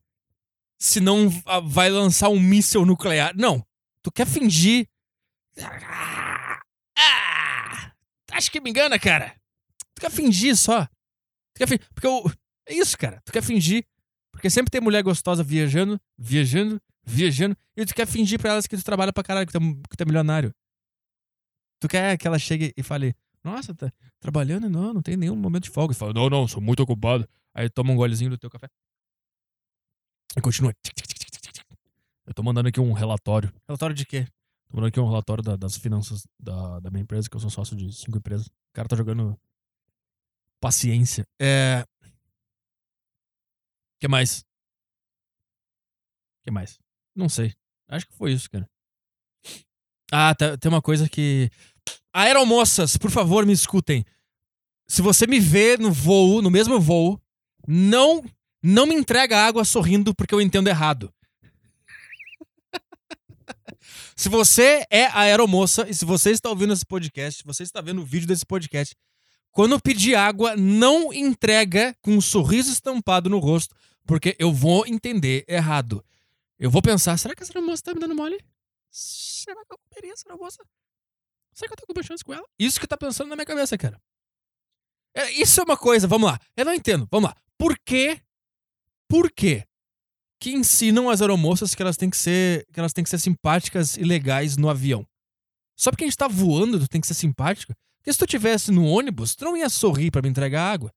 [0.79, 1.29] Senão
[1.65, 3.33] vai lançar um míssil nuclear.
[3.35, 3.65] Não.
[4.07, 4.87] Tu quer fingir.
[6.97, 7.91] Ah,
[8.31, 9.35] acho que me engana, cara.
[9.93, 10.85] Tu quer fingir só.
[11.53, 11.85] Tu quer fingir.
[11.93, 12.23] Porque eu...
[12.69, 13.21] É isso, cara.
[13.25, 13.85] Tu quer fingir.
[14.31, 17.57] Porque sempre tem mulher gostosa viajando, viajando, viajando.
[17.75, 19.97] E tu quer fingir pra elas que tu trabalha pra caralho, que tu, é, que
[19.97, 20.55] tu é milionário.
[21.81, 23.91] Tu quer que ela chegue e fale: Nossa, tá
[24.21, 24.69] trabalhando?
[24.69, 25.91] Não, não tem nenhum momento de folga.
[25.91, 27.27] E fala: Não, não, sou muito ocupado.
[27.53, 28.69] Aí toma um golezinho do teu café.
[30.37, 30.73] E continua.
[32.27, 33.53] Eu tô mandando aqui um relatório.
[33.67, 34.27] Relatório de quê?
[34.69, 37.49] Tô mandando aqui um relatório da, das finanças da, da minha empresa, que eu sou
[37.49, 38.47] sócio de cinco empresas.
[38.47, 39.39] O cara tá jogando
[40.59, 41.25] paciência.
[41.39, 41.85] É.
[43.99, 44.45] que mais?
[46.43, 46.77] que mais?
[47.15, 47.53] Não sei.
[47.87, 48.69] Acho que foi isso, cara.
[50.11, 51.49] Ah, tá, tem uma coisa que.
[52.13, 54.05] Aeromoças, por favor, me escutem.
[54.87, 57.21] Se você me vê no voo, no mesmo voo,
[57.67, 58.23] não
[58.61, 61.13] não me entrega água sorrindo porque eu entendo errado.
[64.15, 68.01] Se você é a aeromoça e se você está ouvindo esse podcast, você está vendo
[68.01, 68.95] o vídeo desse podcast,
[69.51, 75.45] quando pedir água, não entrega com um sorriso estampado no rosto, porque eu vou entender
[75.47, 76.03] errado.
[76.59, 78.39] Eu vou pensar, será que essa aeromoça está me dando mole?
[78.89, 80.63] Será que eu comeria essa aeromoça?
[81.53, 82.47] Será que eu tô com chance com ela?
[82.59, 83.99] Isso que tá pensando na minha cabeça, cara.
[85.15, 86.39] É, isso é uma coisa, vamos lá.
[86.55, 87.07] Eu não entendo.
[87.11, 87.35] Vamos lá.
[87.57, 88.21] Por quê?
[89.07, 89.65] Por quê
[90.39, 93.97] que ensinam as aeromoças que elas têm que ser, que elas têm que ser simpáticas
[93.97, 95.05] e legais no avião.
[95.75, 97.75] Só porque a gente tá voando, tu tem que ser simpática.
[97.97, 100.91] Porque se tu tivesse no ônibus, tu não ia sorrir para me entregar água.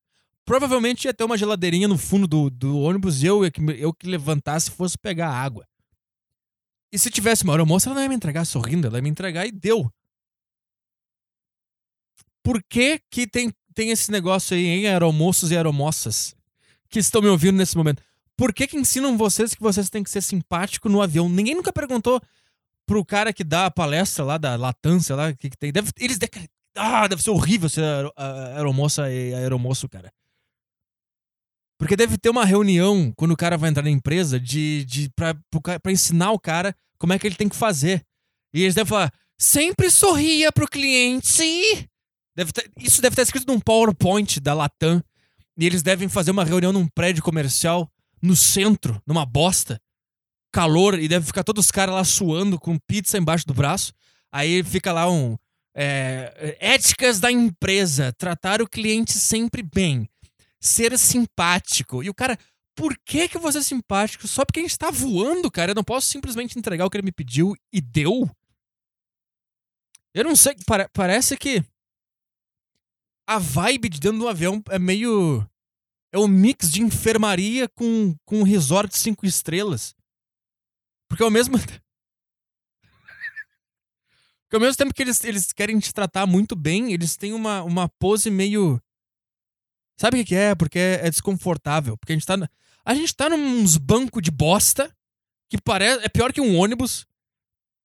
[0.45, 3.43] provavelmente ia ter uma geladeirinha no fundo do, do ônibus e eu,
[3.79, 5.67] eu que levantasse fosse pegar água.
[6.93, 9.47] E se tivesse uma aeromoça, ela não ia me entregar sorrindo, ela ia me entregar
[9.47, 9.91] e deu.
[12.43, 16.35] Por que que tem, tem esse negócio aí, hein, aeromoços e aeromoças
[16.89, 18.03] que estão me ouvindo nesse momento?
[18.41, 21.29] Por que que ensinam vocês que vocês têm que ser simpático no avião?
[21.29, 22.19] Ninguém nunca perguntou
[22.87, 25.71] pro cara que dá a palestra lá da latância lá, que, que tem.
[25.71, 27.85] Deve, eles deve, ah, deve ser horrível ser
[28.17, 30.11] aeromoça e aeromoço, cara.
[31.79, 35.35] Porque deve ter uma reunião quando o cara vai entrar na empresa de, de pra,
[35.79, 38.03] pra ensinar o cara como é que ele tem que fazer.
[38.55, 41.91] E eles devem falar: sempre sorria pro cliente.
[42.35, 45.05] Deve ter, isso deve estar escrito num PowerPoint da Latam.
[45.59, 47.87] E eles devem fazer uma reunião num prédio comercial
[48.23, 49.81] no centro, numa bosta.
[50.53, 53.93] Calor, e deve ficar todos os caras lá suando com pizza embaixo do braço.
[54.33, 55.37] Aí fica lá um.
[55.75, 58.13] É, éticas da empresa.
[58.13, 60.09] Tratar o cliente sempre bem
[60.61, 62.03] ser simpático.
[62.03, 62.39] E o cara,
[62.77, 64.29] por que que você é simpático?
[64.29, 65.71] Só porque a gente tá voando, cara.
[65.71, 68.31] Eu não posso simplesmente entregar o que ele me pediu e deu.
[70.13, 70.55] Eu não sei,
[70.93, 71.65] parece que
[73.27, 75.47] a vibe de dentro do avião é meio.
[76.13, 79.95] É um mix de enfermaria com, com um resort cinco estrelas.
[81.09, 81.57] Porque ao mesmo.
[84.43, 87.63] Porque ao mesmo tempo que eles, eles querem te tratar muito bem, eles têm uma,
[87.63, 88.83] uma pose meio
[90.01, 90.55] Sabe o que é?
[90.55, 91.95] Porque é, é desconfortável.
[91.95, 92.35] Porque a gente tá.
[92.87, 94.91] A gente tá nos bancos de bosta
[95.47, 96.03] que parece.
[96.03, 97.07] É pior que um ônibus.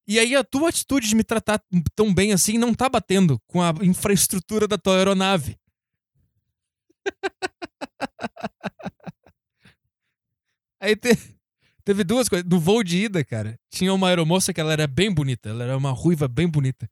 [0.08, 1.62] E aí a tua atitude de me tratar
[1.94, 5.60] tão bem assim não tá batendo com a infraestrutura da tua aeronave.
[10.80, 11.18] aí te,
[11.84, 12.48] teve duas coisas.
[12.50, 15.50] No voo de ida, cara, tinha uma aeromoça que ela era bem bonita.
[15.50, 16.90] Ela era uma ruiva bem bonita.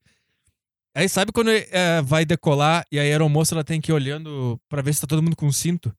[0.95, 4.81] Aí sabe quando é, vai decolar e a aeromoça ela tem que ir olhando para
[4.81, 5.95] ver se tá todo mundo com cinto?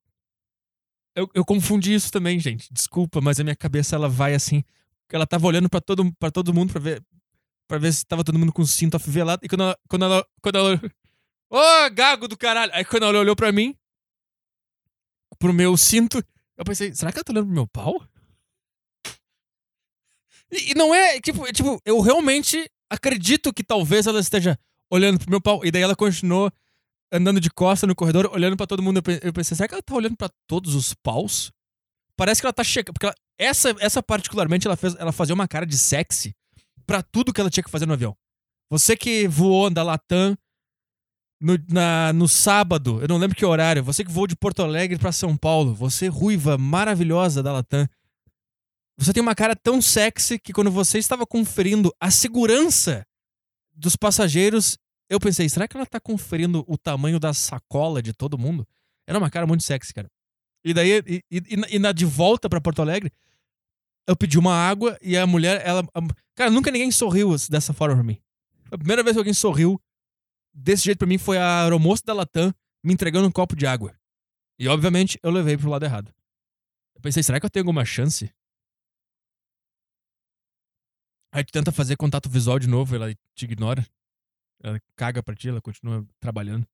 [1.17, 2.73] Eu, eu confundi isso também, gente.
[2.73, 4.63] Desculpa, mas a minha cabeça ela vai assim.
[5.13, 7.05] Ela tava olhando para todo, pra todo mundo pra ver,
[7.69, 9.45] pra ver se tava todo mundo com cinto afivelado.
[9.45, 9.79] E quando ela.
[9.89, 10.27] Quando ela.
[10.41, 10.81] Quando ela
[11.51, 12.73] Ô, oh, gago do caralho!
[12.75, 13.77] Aí quando ela olhou pra mim,
[15.45, 16.25] pro meu cinto,
[16.57, 18.03] eu pensei, será que ela tá olhando pro meu pau?
[20.51, 24.59] E, e não é, tipo, é, tipo, eu realmente acredito que talvez ela esteja
[24.91, 25.63] olhando pro meu pau.
[25.63, 26.51] E daí ela continuou
[27.13, 29.03] andando de costa no corredor, olhando para todo mundo.
[29.23, 31.53] Eu pensei, será que ela tá olhando para todos os paus?
[32.17, 32.95] Parece que ela tá checando.
[32.95, 36.35] Porque ela, essa, essa particularmente, ela, fez, ela fazia uma cara de sexy
[36.87, 38.17] para tudo que ela tinha que fazer no avião.
[38.71, 40.39] Você que voou da Latam
[41.41, 44.99] no, na, no sábado, eu não lembro que horário, você que voou de Porto Alegre
[44.99, 47.87] para São Paulo, você ruiva maravilhosa da Latam.
[48.97, 53.05] Você tem uma cara tão sexy que quando você estava conferindo a segurança
[53.75, 54.79] dos passageiros,
[55.11, 58.67] eu pensei, será que ela tá conferindo o tamanho da sacola de todo mundo?
[59.07, 60.09] Era uma cara muito sexy, cara.
[60.65, 61.43] E daí, e, e,
[61.77, 63.13] e na de volta para Porto Alegre,
[64.07, 65.85] eu pedi uma água e a mulher, ela.
[66.35, 68.19] Cara, nunca ninguém sorriu dessa forma pra mim.
[68.71, 69.81] A primeira vez que alguém sorriu
[70.55, 73.99] desse jeito pra mim foi a aeromoça da Latam me entregando um copo de água.
[74.59, 76.15] E obviamente eu levei pro lado errado.
[76.95, 78.33] Eu pensei, será que eu tenho alguma chance?
[81.33, 83.85] Aí tu tenta fazer contato visual de novo, ela te ignora.
[84.63, 86.67] Ela caga pra ti, ela continua trabalhando.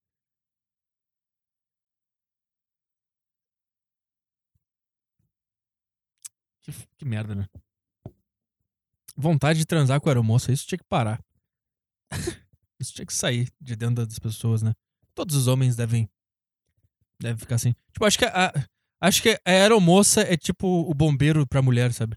[6.60, 7.48] Que, que merda, né?
[9.16, 11.22] Vontade de transar com a aeromoça, isso tinha que parar.
[12.80, 14.74] isso tinha que sair de dentro das pessoas, né?
[15.14, 16.08] Todos os homens devem.
[17.20, 17.74] Devem ficar assim.
[17.92, 18.52] Tipo, acho que a.
[19.02, 22.16] Acho que a aeromoça é tipo o bombeiro pra mulher, sabe?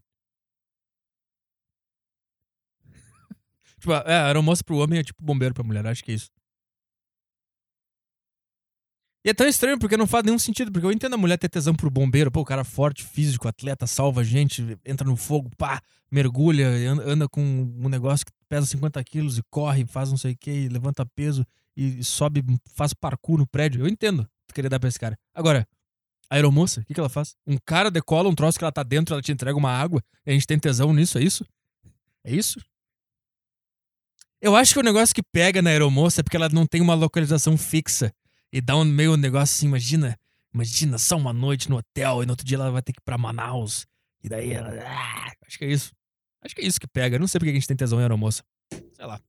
[3.79, 6.29] Tipo, é, aeromoça pro homem é tipo bombeiro pra mulher, acho que é isso.
[9.25, 11.47] E é tão estranho porque não faz nenhum sentido, porque eu entendo a mulher ter
[11.47, 15.81] tesão pro bombeiro, pô, o cara forte, físico, atleta, salva gente, entra no fogo, pá,
[16.11, 16.67] mergulha,
[17.05, 20.69] anda com um negócio que pesa 50 quilos e corre, faz não sei o que,
[20.69, 21.43] levanta peso
[21.75, 22.43] e sobe,
[22.75, 23.81] faz parkour no prédio.
[23.81, 25.17] Eu entendo querer dar pra esse cara.
[25.33, 25.67] Agora,
[26.29, 27.35] a aeromoça, o que, que ela faz?
[27.47, 30.29] Um cara decola um troço que ela tá dentro, ela te entrega uma água, e
[30.29, 31.43] a gente tem tesão nisso, é isso?
[32.23, 32.61] É isso?
[34.39, 36.93] Eu acho que o negócio que pega na aeromoça é porque ela não tem uma
[36.93, 38.13] localização fixa.
[38.51, 40.15] E dá um meio negócio assim, imagina,
[40.53, 43.03] imagina só uma noite no hotel e no outro dia ela vai ter que ir
[43.03, 43.87] pra Manaus.
[44.23, 44.69] E daí ela.
[44.85, 45.91] Ah, acho que é isso.
[46.43, 47.17] Acho que é isso que pega.
[47.17, 48.43] Não sei porque a gente tem tesão em aeromoça.
[48.93, 49.21] Sei lá.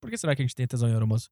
[0.00, 1.30] Por que será que a gente tem tesão em aeromoça?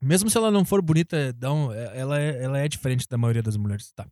[0.00, 1.16] Mesmo se ela não for bonita,
[1.94, 3.90] ela é, ela é diferente da maioria das mulheres.
[3.92, 4.06] Tá.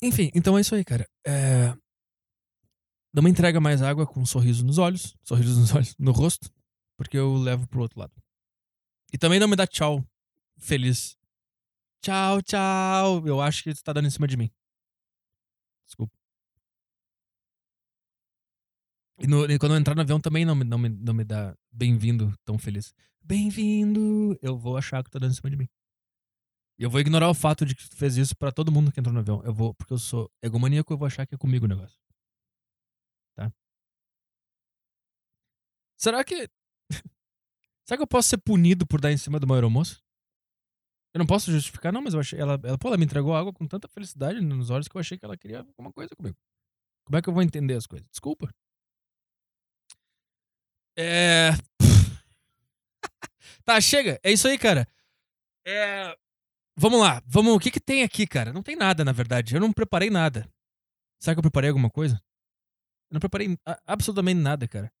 [0.00, 1.08] Enfim, então é isso aí, cara.
[1.26, 1.74] É...
[3.12, 6.48] Não me entrega mais água com um sorriso nos olhos, sorriso nos olhos, no rosto,
[6.96, 8.12] porque eu levo pro outro lado.
[9.12, 10.06] E também não me dá tchau
[10.58, 11.16] feliz.
[12.02, 13.26] Tchau, tchau.
[13.26, 14.50] Eu acho que tu tá dando em cima de mim.
[15.86, 16.16] Desculpa.
[19.18, 21.56] E, no, e quando eu entrar no avião também não não me, não me dá
[21.72, 22.94] bem-vindo tão feliz.
[23.22, 24.38] Bem-vindo!
[24.42, 25.68] Eu vou achar que tá dando em cima de mim.
[26.78, 29.00] E eu vou ignorar o fato de que tu fez isso pra todo mundo que
[29.00, 29.42] entrou no avião.
[29.42, 31.98] Eu vou, porque eu sou egomaníaco, eu vou achar que é comigo o negócio.
[33.34, 33.50] Tá?
[35.96, 36.48] Será que.
[37.86, 40.05] Será que eu posso ser punido por dar em cima do meu aeromoço?
[41.16, 42.38] Eu não posso justificar, não, mas eu achei.
[42.38, 45.16] Ela, ela, pô, ela me entregou água com tanta felicidade nos olhos que eu achei
[45.16, 46.36] que ela queria alguma coisa comigo.
[47.06, 48.06] Como é que eu vou entender as coisas?
[48.10, 48.54] Desculpa.
[50.94, 51.52] É.
[53.64, 54.20] tá, chega.
[54.22, 54.86] É isso aí, cara.
[55.66, 56.14] É.
[56.76, 57.22] Vamos lá.
[57.26, 57.54] Vamos.
[57.54, 58.52] O que que tem aqui, cara?
[58.52, 59.54] Não tem nada, na verdade.
[59.54, 60.46] Eu não preparei nada.
[61.18, 62.22] Será que eu preparei alguma coisa?
[63.10, 64.92] Eu não preparei absolutamente nada, cara.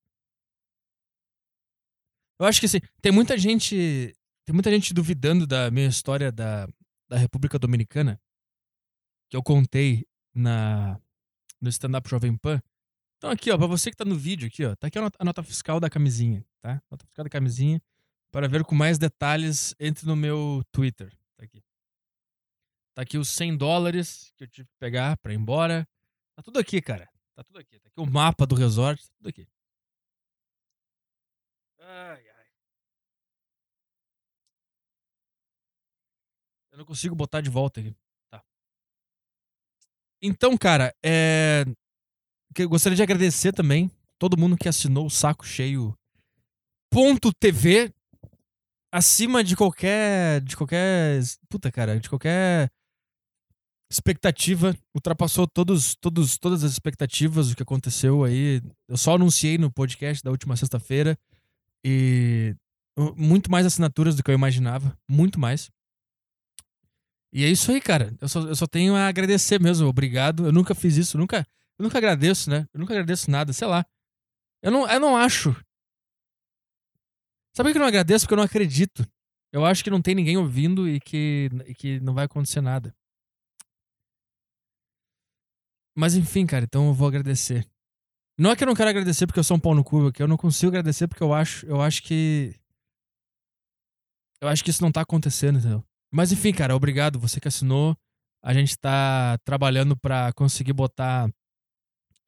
[2.40, 4.16] Eu acho que assim, tem muita gente.
[4.46, 6.68] Tem muita gente duvidando da minha história da,
[7.08, 8.20] da República Dominicana.
[9.28, 11.00] Que eu contei na,
[11.60, 12.62] no stand-up Jovem Pan.
[13.18, 15.16] Então aqui, ó, pra você que tá no vídeo aqui, ó, tá aqui a nota,
[15.20, 16.80] a nota fiscal da camisinha, tá?
[16.88, 17.82] Nota fiscal da camisinha
[18.30, 21.10] para ver com mais detalhes, entre no meu Twitter.
[21.36, 21.64] Tá aqui.
[22.94, 25.88] Tá aqui os 100 dólares que eu tive que pegar pra ir embora.
[26.36, 27.08] Tá tudo aqui, cara.
[27.34, 27.80] Tá tudo aqui.
[27.80, 29.48] Tá aqui o mapa do resort, tá tudo aqui.
[31.80, 32.35] Ai, ai.
[36.76, 37.96] Eu não consigo botar de volta aqui.
[38.30, 38.44] Tá.
[40.20, 41.64] Então, cara, é
[42.54, 45.96] eu gostaria de agradecer também todo mundo que assinou o Saco Cheio
[46.90, 47.90] ponto TV
[48.92, 52.70] acima de qualquer de qualquer puta cara, de qualquer
[53.90, 58.60] expectativa, ultrapassou todos todos todas as expectativas o que aconteceu aí.
[58.86, 61.18] Eu só anunciei no podcast da última sexta-feira
[61.82, 62.54] e
[63.16, 65.74] muito mais assinaturas do que eu imaginava, muito mais.
[67.36, 68.16] E é isso aí, cara.
[68.18, 69.86] Eu só, eu só tenho a agradecer mesmo.
[69.86, 70.46] Obrigado.
[70.46, 71.46] Eu nunca fiz isso, nunca
[71.78, 72.66] eu nunca agradeço, né?
[72.72, 73.84] Eu nunca agradeço nada, sei lá.
[74.62, 75.52] Eu não, eu não acho.
[77.54, 78.24] Sabe por que eu não agradeço?
[78.24, 79.06] Porque eu não acredito.
[79.52, 82.96] Eu acho que não tem ninguém ouvindo e que, e que não vai acontecer nada.
[85.94, 87.68] Mas enfim, cara, então eu vou agradecer.
[88.38, 90.12] Não é que eu não quero agradecer porque eu sou um pau no cu, é
[90.12, 92.58] que eu não consigo agradecer porque eu acho, eu acho que.
[94.40, 95.84] Eu acho que isso não tá acontecendo, entendeu?
[96.10, 97.96] Mas enfim, cara, obrigado, você que assinou.
[98.42, 101.28] A gente tá trabalhando para conseguir botar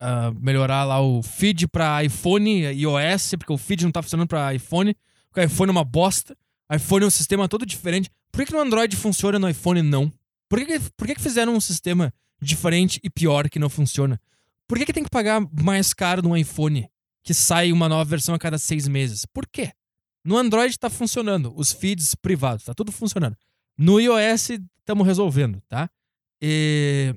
[0.00, 4.28] uh, melhorar lá o feed pra iPhone e iOS, porque o feed não tá funcionando
[4.28, 4.96] pra iPhone,
[5.28, 6.36] porque o iPhone é uma bosta.
[6.72, 8.10] IPhone é um sistema todo diferente.
[8.30, 10.12] Por que, que no Android funciona e no iPhone não?
[10.48, 14.20] Por que, que, por que, que fizeram um sistema diferente e pior que não funciona?
[14.66, 16.88] Por que, que tem que pagar mais caro no iPhone
[17.22, 19.24] que sai uma nova versão a cada seis meses?
[19.24, 19.72] Por quê?
[20.24, 23.36] No Android tá funcionando, os feeds privados, tá tudo funcionando.
[23.78, 25.88] No iOS estamos resolvendo, tá?
[26.42, 27.14] E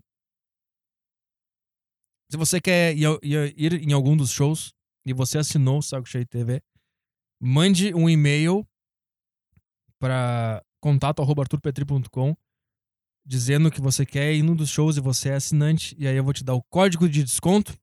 [2.29, 4.73] se você quer ir, em algum dos shows
[5.05, 6.61] e você assinou o Saco Cheio TV,
[7.41, 8.65] mande um e-mail
[9.99, 12.35] para contato@arturpetri.com
[13.25, 16.23] dizendo que você quer ir num dos shows e você é assinante e aí eu
[16.23, 17.75] vou te dar o código de desconto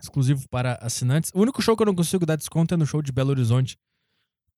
[0.00, 1.30] exclusivo para assinantes.
[1.34, 3.76] O único show que eu não consigo dar desconto é no show de Belo Horizonte,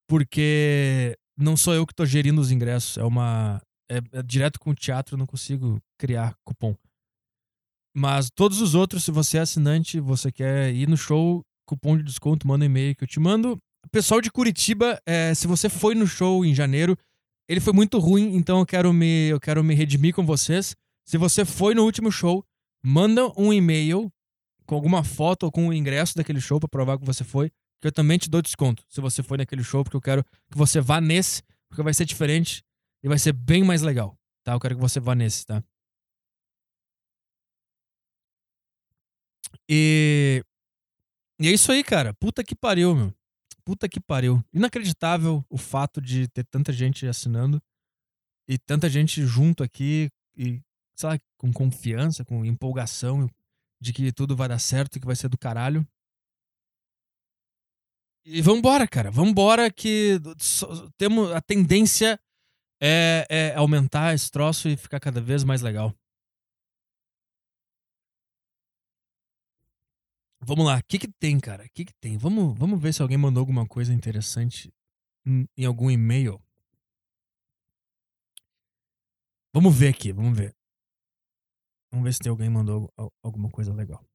[0.07, 4.71] porque não sou eu que estou gerindo os ingressos, é uma é, é direto com
[4.71, 6.77] o teatro, não consigo criar cupom.
[7.95, 12.05] Mas todos os outros, se você é assinante, você quer ir no show, cupom de
[12.05, 13.59] desconto, manda um e-mail que eu te mando.
[13.91, 16.97] Pessoal de Curitiba, é, se você foi no show em janeiro,
[17.49, 20.77] ele foi muito ruim, então eu quero me, eu quero me redimir com vocês.
[21.05, 22.45] Se você foi no último show,
[22.85, 24.09] manda um e-mail
[24.67, 27.87] com alguma foto ou com o ingresso daquele show para provar que você foi, que
[27.87, 30.81] eu também te dou desconto se você foi naquele show, porque eu quero que você
[30.81, 32.63] vá nesse, porque vai ser diferente
[33.03, 34.53] e vai ser bem mais legal, tá?
[34.53, 35.63] Eu quero que você vá nesse, tá?
[39.69, 40.45] E.
[41.39, 42.13] E é isso aí, cara.
[42.15, 43.15] Puta que pariu, meu.
[43.65, 44.45] Puta que pariu.
[44.53, 47.63] Inacreditável o fato de ter tanta gente assinando
[48.49, 50.61] e tanta gente junto aqui e,
[50.95, 53.31] sei lá, com confiança, com empolgação
[53.81, 55.87] de que tudo vai dar certo e que vai ser do caralho.
[58.25, 59.11] E vambora, cara.
[59.11, 60.21] Vambora que
[60.99, 62.21] temos a tendência
[62.81, 65.95] é, é aumentar esse troço e ficar cada vez mais legal.
[70.43, 71.65] Vamos lá, o que que tem, cara?
[71.65, 72.17] O que que tem?
[72.17, 74.73] Vamos, vamos ver se alguém mandou alguma coisa interessante
[75.27, 76.41] em, em algum e-mail.
[79.53, 80.55] Vamos ver aqui, vamos ver.
[81.91, 82.91] Vamos ver se tem alguém mandou
[83.23, 84.10] alguma coisa legal.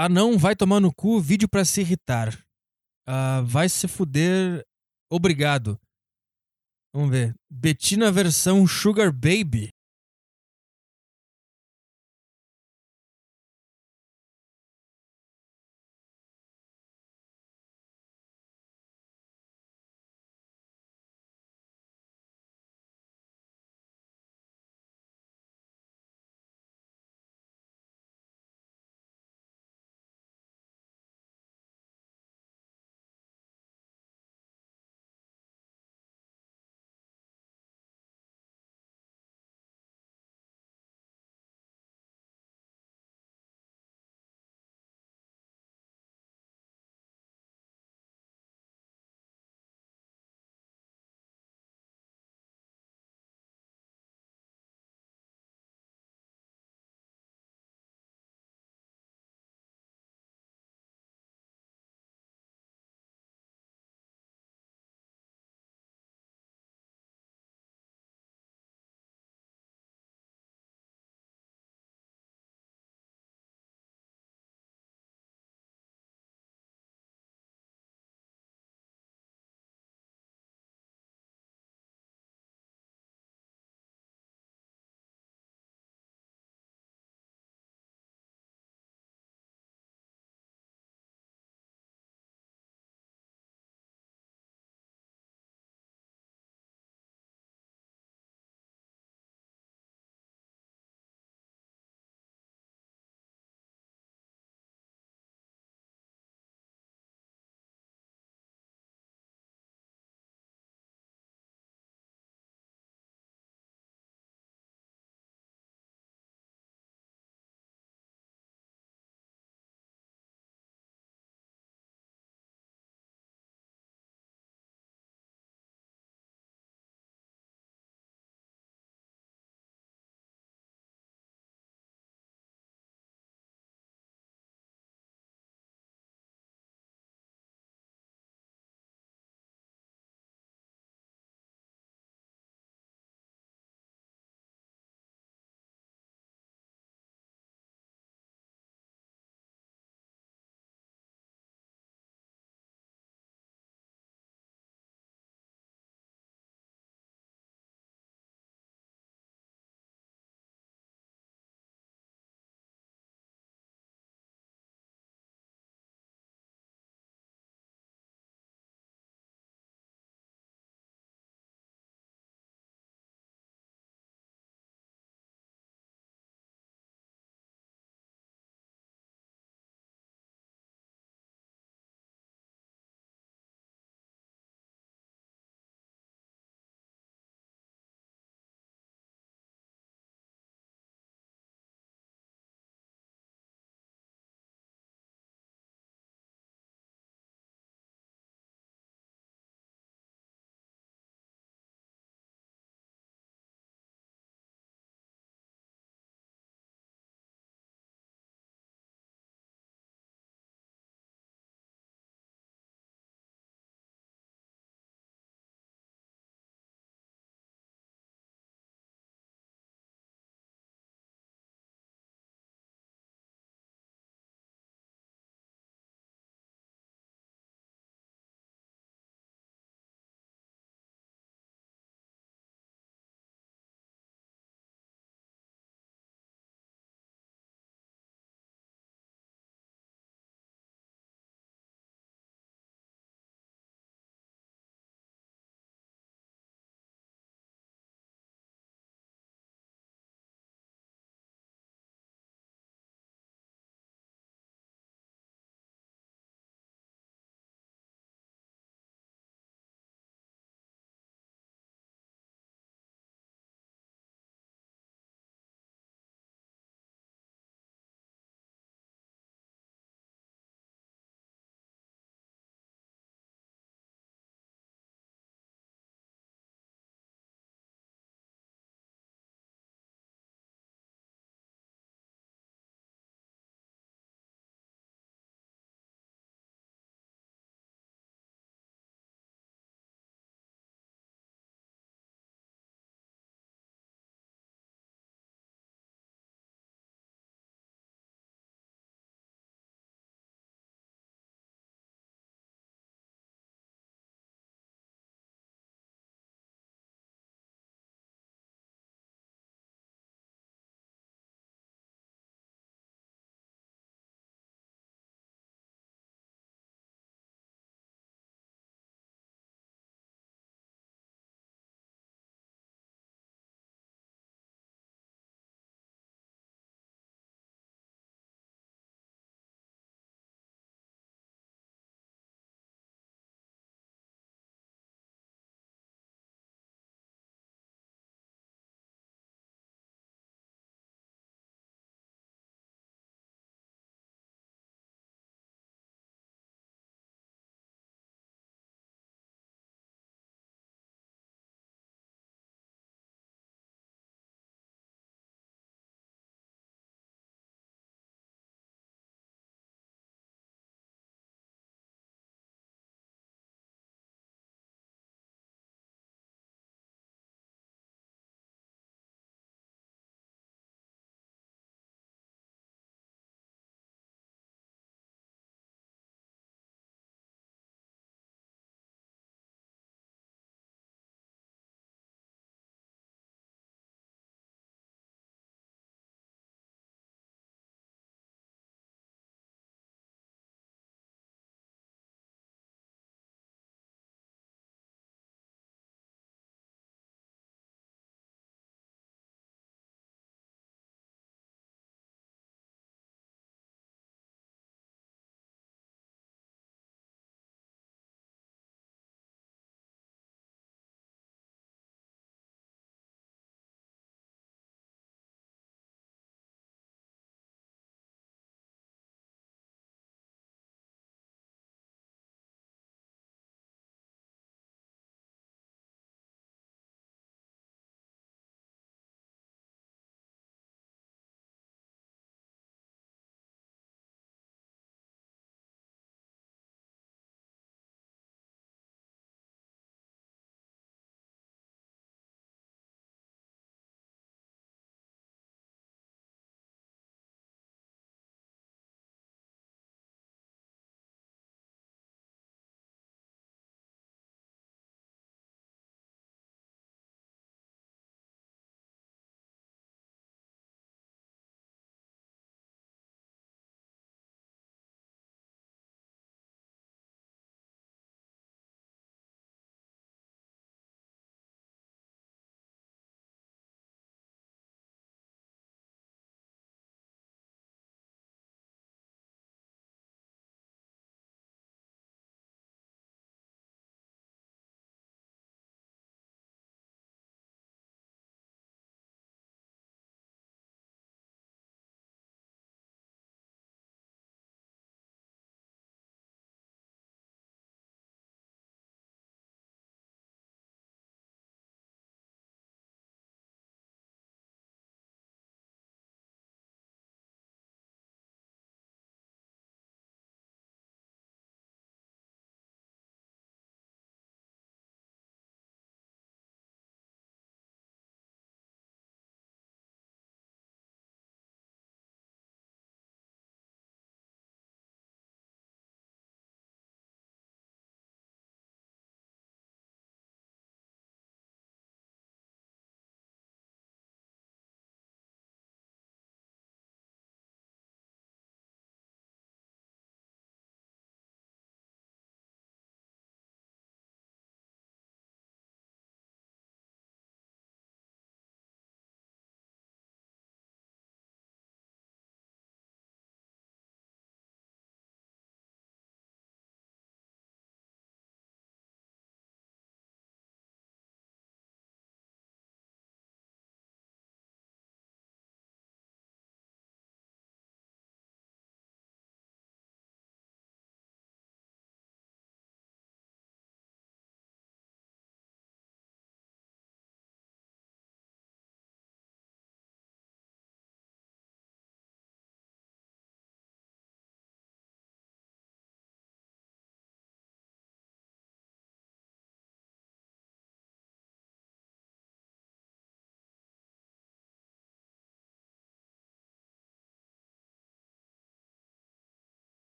[0.00, 2.40] Ah, não, vai tomar no cu vídeo para se irritar.
[3.04, 4.64] Ah, vai se fuder.
[5.10, 5.76] Obrigado.
[6.94, 7.34] Vamos ver.
[7.50, 9.70] Betina versão Sugar Baby.